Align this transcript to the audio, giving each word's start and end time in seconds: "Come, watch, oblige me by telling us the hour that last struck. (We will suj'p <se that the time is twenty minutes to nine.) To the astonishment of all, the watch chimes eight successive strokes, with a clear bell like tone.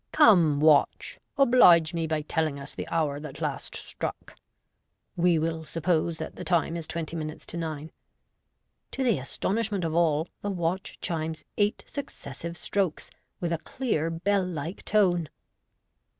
"Come, 0.11 0.59
watch, 0.59 1.19
oblige 1.37 1.93
me 1.93 2.07
by 2.07 2.23
telling 2.23 2.59
us 2.59 2.73
the 2.73 2.87
hour 2.87 3.19
that 3.19 3.39
last 3.39 3.75
struck. 3.75 4.35
(We 5.15 5.37
will 5.37 5.59
suj'p 5.63 6.13
<se 6.13 6.17
that 6.23 6.37
the 6.37 6.43
time 6.43 6.75
is 6.75 6.87
twenty 6.87 7.15
minutes 7.15 7.45
to 7.45 7.57
nine.) 7.57 7.91
To 8.93 9.03
the 9.03 9.19
astonishment 9.19 9.83
of 9.85 9.93
all, 9.93 10.27
the 10.41 10.49
watch 10.49 10.97
chimes 11.01 11.43
eight 11.55 11.83
successive 11.85 12.57
strokes, 12.57 13.11
with 13.39 13.53
a 13.53 13.59
clear 13.59 14.09
bell 14.09 14.43
like 14.43 14.83
tone. 14.85 15.29